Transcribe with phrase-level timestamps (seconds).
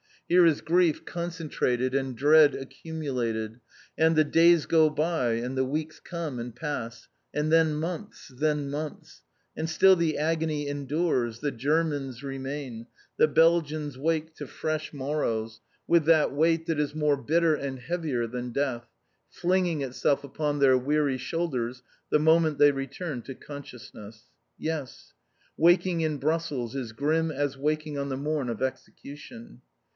[0.27, 3.59] Here is grief concentrated and dread accumulated,
[3.97, 8.71] and the days go by, and the weeks come and pass, and then months then
[8.71, 9.21] months!
[9.55, 12.87] and still the agony endures, the Germans remain,
[13.17, 18.25] the Belgians wake to fresh morrows, with that weight that is more bitter and heavier
[18.25, 18.85] than Death,
[19.29, 24.23] flinging itself upon their weary shoulders the moment they return to consciousness.
[24.57, 25.13] Yes.
[25.57, 29.61] Waking in Brussels is grim as waking on the morn of execution!